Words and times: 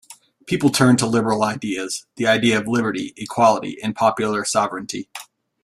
People 0.47 0.71
turned 0.71 0.97
to 0.97 1.05
liberal 1.05 1.43
ideas: 1.43 2.07
the 2.15 2.25
idea 2.25 2.57
of 2.57 2.67
liberty, 2.67 3.13
equality, 3.17 3.77
and 3.83 3.95
popular 3.95 4.43
sovereignty. 4.43 5.11